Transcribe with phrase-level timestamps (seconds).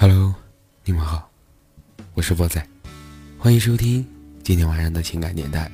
[0.00, 0.32] Hello，
[0.84, 1.28] 你们好，
[2.14, 2.64] 我是波仔，
[3.36, 4.06] 欢迎收听
[4.44, 5.68] 今天晚上的情感电台。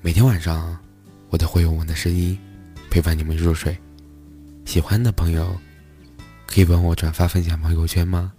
[0.00, 0.74] 每天晚上，
[1.28, 2.38] 我都会用我的声音
[2.90, 3.76] 陪伴你们入睡。
[4.64, 5.54] 喜欢的朋友，
[6.46, 8.32] 可以帮我转发分享朋友圈吗？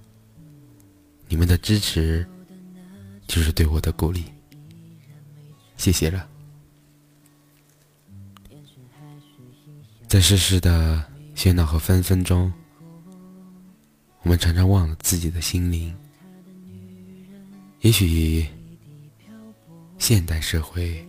[1.27, 2.25] 你们的支持
[3.27, 4.25] 就是对我的鼓励，
[5.77, 6.27] 谢谢了。
[10.07, 11.05] 在世事的
[11.35, 12.51] 喧闹和纷纷中。
[14.25, 15.95] 我们常常忘了自己的心灵。
[17.81, 18.43] 也许
[19.99, 21.05] 现代社会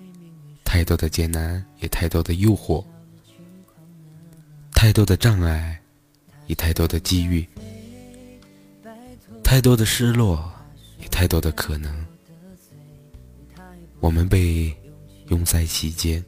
[0.62, 2.84] 太多的艰难，也太多的诱惑，
[4.72, 5.80] 太多的障碍，
[6.46, 7.48] 也太多的机遇，
[9.42, 10.52] 太多的失落，
[11.00, 12.06] 也太多的可能。
[14.00, 14.76] 我们被
[15.28, 16.22] 拥在其间，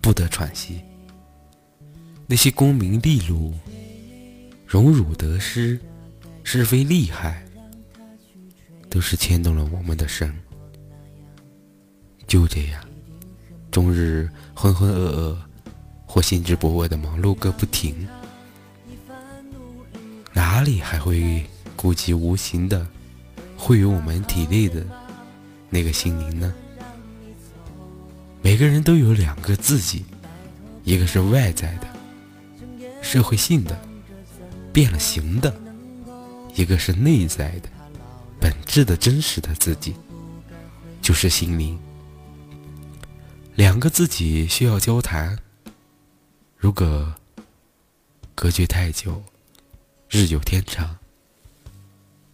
[0.00, 0.80] 不得喘息。
[2.26, 3.54] 那些功名利禄。
[4.74, 5.78] 荣辱得失，
[6.42, 7.40] 是非利害，
[8.90, 10.34] 都是牵动了我们的神。
[12.26, 12.84] 就这样，
[13.70, 15.36] 终日浑浑噩噩
[16.04, 17.94] 或兴致勃勃的忙碌个不停，
[20.32, 22.84] 哪里还会顾及无形的
[23.56, 24.84] 会于我们体内的
[25.70, 26.52] 那个心灵呢？
[28.42, 30.04] 每个人都有两个自己，
[30.82, 31.86] 一个是外在的，
[33.02, 33.93] 社会性的。
[34.74, 35.54] 变了形的，
[36.56, 37.68] 一个是内在的、
[38.40, 39.94] 本质的真实的自己，
[41.00, 41.78] 就是心灵。
[43.54, 45.38] 两个自己需要交谈，
[46.56, 47.14] 如果
[48.34, 49.22] 隔绝太久，
[50.10, 50.98] 日久天长，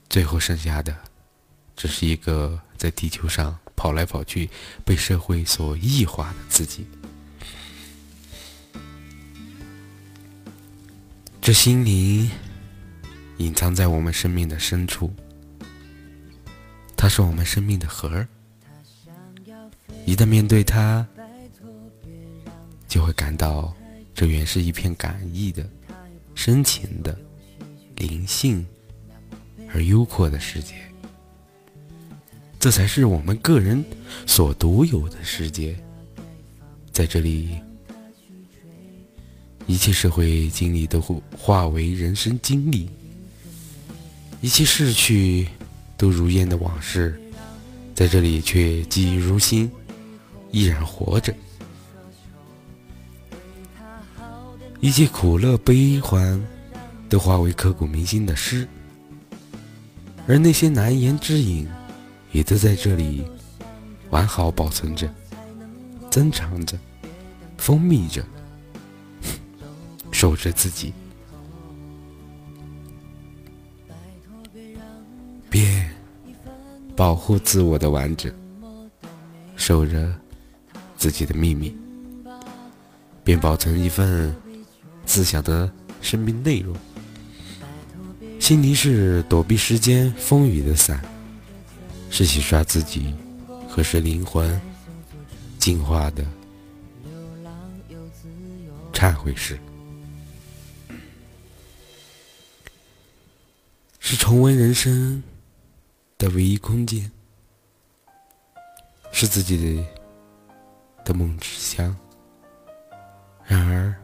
[0.08, 0.97] 最后剩下的
[1.77, 4.48] 只是一个在地球上跑来跑去、
[4.82, 6.86] 被社会所异化的自己。
[11.51, 12.31] 这心灵
[13.39, 15.12] 隐藏在我们生命的深处，
[16.97, 18.28] 它是我们生命的核儿。
[20.06, 21.05] 一旦面对它，
[22.87, 23.75] 就会感到
[24.15, 25.69] 这原是一片感意的、
[26.37, 27.19] 深情的、
[27.97, 28.65] 灵性
[29.75, 30.77] 而幽阔的世界。
[32.60, 33.84] 这才是我们个人
[34.25, 35.77] 所独有的世界，
[36.93, 37.59] 在这里。
[39.70, 42.91] 一切社会经历都会化为人生经历，
[44.41, 45.47] 一切逝去
[45.97, 47.19] 都如烟的往事，
[47.94, 49.70] 在这里却记忆如新，
[50.50, 51.32] 依然活着。
[54.80, 56.44] 一切苦乐悲欢
[57.09, 58.66] 都化为刻骨铭心的诗，
[60.26, 61.69] 而那些难言之隐，
[62.32, 63.22] 也都在这里
[64.10, 65.09] 完好保存着、
[66.10, 66.76] 珍藏着、
[67.56, 68.20] 封密着。
[70.20, 70.92] 守着自己，
[75.48, 75.91] 便
[76.94, 78.30] 保护自我的完整；
[79.56, 80.14] 守着
[80.98, 81.75] 自己的秘密，
[83.25, 84.36] 便保存一份
[85.06, 85.72] 自小的
[86.03, 86.76] 生命内容。
[88.38, 91.03] 心灵是躲避时间风雨的伞，
[92.10, 93.14] 是洗刷自己
[93.66, 94.60] 和是灵魂
[95.59, 96.22] 净化的
[98.92, 99.59] 忏悔室。
[104.10, 105.22] 是重温人生
[106.19, 107.09] 的唯一空间，
[109.12, 109.87] 是自己
[111.04, 111.97] 的梦之乡。
[113.44, 113.94] 然而，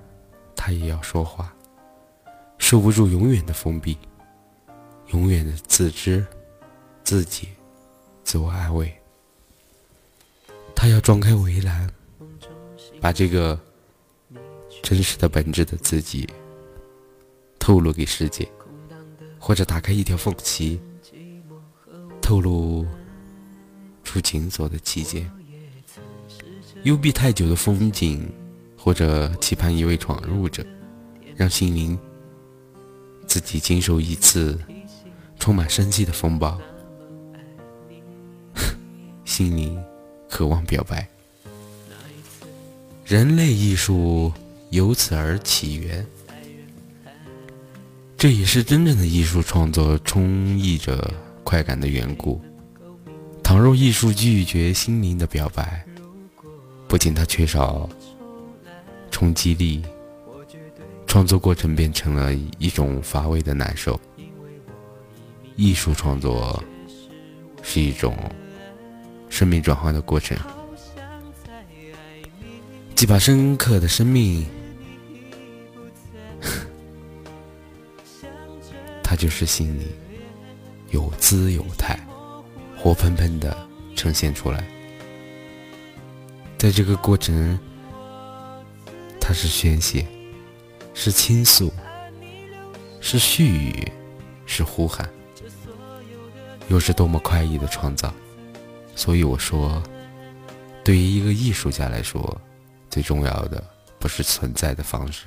[0.55, 1.53] 他也要说话，
[2.57, 3.99] 受不住永远的封闭，
[5.09, 6.25] 永远的自知、
[7.03, 7.49] 自解、
[8.23, 8.97] 自我安慰。
[10.77, 11.91] 他要撞开围栏，
[13.01, 13.59] 把这个
[14.85, 16.29] 真实的本质的自己
[17.59, 18.49] 透露给世界。
[19.47, 20.81] 或者打开一条缝隙，
[22.21, 22.85] 透露
[24.03, 25.23] 出紧锁的期间；
[26.83, 28.29] 幽闭太久的风景，
[28.77, 30.67] 或者期盼一位闯入者，
[31.37, 31.97] 让心灵
[33.29, 34.59] 自己经受一次
[35.39, 36.61] 充满生机的风暴。
[39.25, 39.81] 心灵
[40.29, 41.09] 渴望表白，
[43.05, 44.33] 人类艺术
[44.71, 46.05] 由此而起源。
[48.17, 51.13] 这也是真正的艺术创作充溢着
[51.45, 52.41] 快感的缘故。
[53.43, 55.85] 倘若艺术拒绝心灵的表白，
[56.89, 57.89] 不仅它缺少
[59.11, 59.83] 冲击力，
[61.07, 64.01] 创作过程变成了一种乏味的难受。
[65.55, 66.63] 艺术创作
[67.63, 68.17] 是一种
[69.29, 70.37] 生命转换的过程，
[72.95, 74.47] 既把深刻的生命。
[79.03, 79.87] 它就是心里
[80.91, 81.99] 有姿有态，
[82.77, 83.57] 活喷喷的
[83.95, 84.65] 呈现出来。
[86.59, 87.59] 在这个过程，
[89.21, 90.07] 它是宣泄，
[90.95, 91.73] 是倾诉，
[93.01, 93.87] 是絮语，
[94.47, 95.09] 是呼喊，
[96.69, 98.13] 又是多么快意的创造。
[98.95, 99.83] 所以我说，
[100.83, 102.41] 对于一个艺术家来说，
[102.89, 103.63] 最重要的
[103.99, 105.27] 不是存在的方式，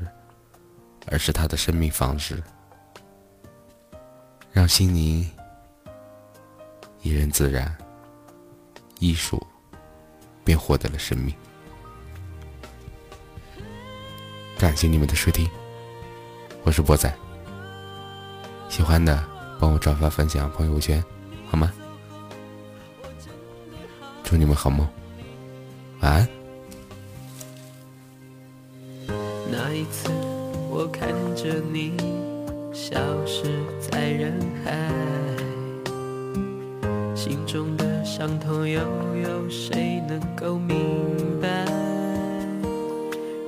[1.06, 2.42] 而是他的生命方式，
[4.52, 5.30] 让心灵
[7.02, 7.76] 怡然自然，
[9.00, 9.42] 艺术
[10.44, 11.34] 便获得了生命。
[14.58, 15.50] 感谢你们的收听，
[16.64, 17.14] 我是波仔，
[18.68, 19.24] 喜欢的
[19.60, 21.02] 帮我转发分享朋友圈，
[21.48, 21.72] 好吗？
[24.24, 24.88] 祝你们好梦，
[26.02, 26.28] 晚安。
[29.52, 30.10] 那一次，
[30.70, 31.96] 我看着你
[32.82, 33.44] 消失
[33.78, 34.32] 在人
[34.64, 34.72] 海，
[37.14, 38.80] 心中的伤痛又
[39.22, 40.78] 有谁能够明
[41.42, 41.66] 白？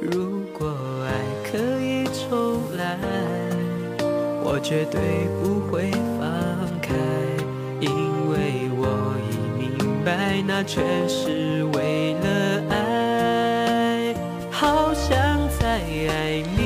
[0.02, 0.76] 如果
[1.06, 1.10] 爱
[1.50, 3.00] 可以重来，
[4.44, 5.00] 我绝对
[5.42, 5.90] 不会
[6.20, 6.28] 放
[6.82, 6.94] 开，
[7.80, 7.90] 因
[8.30, 8.36] 为
[8.76, 8.84] 我
[9.32, 12.28] 已明白，那全是为了
[12.70, 14.14] 爱。
[14.52, 15.10] 好想
[15.58, 15.80] 再
[16.10, 16.61] 爱你，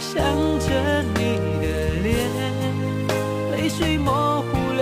[0.00, 0.20] 想
[0.58, 0.66] 着
[1.14, 1.20] 你
[1.60, 1.64] 的
[2.02, 2.10] 脸，
[3.52, 4.80] 泪水模糊了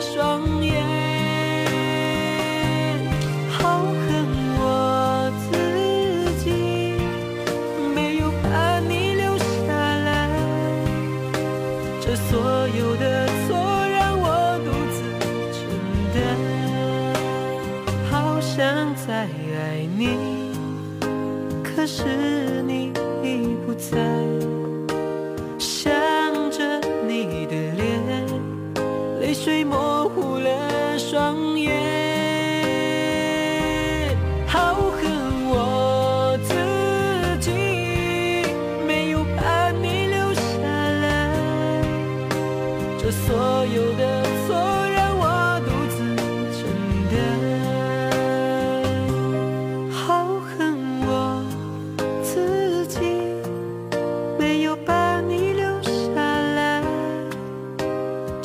[0.00, 0.10] 双
[0.62, 0.72] 眼。
[3.50, 3.86] 好恨
[4.58, 4.60] 我
[5.38, 5.50] 自
[6.42, 6.44] 己，
[7.94, 9.44] 没有把你留下
[10.04, 10.10] 来。
[12.00, 12.30] 这所
[12.76, 14.26] 有的错让我
[14.64, 14.98] 独自
[15.52, 15.60] 承
[16.12, 16.16] 担。
[18.10, 18.58] 好想
[18.96, 20.02] 再爱你，
[21.82, 22.92] 可是你
[23.24, 23.98] 已不在。
[25.58, 25.90] 想
[26.52, 28.24] 着你的脸，
[29.20, 29.91] 泪水模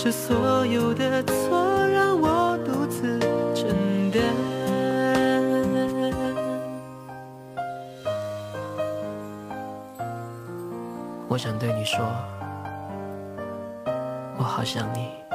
[0.07, 3.19] 是所有的错让我独自
[3.54, 4.24] 承担。
[11.27, 12.06] 我想对你说，
[14.38, 15.26] 我好想你。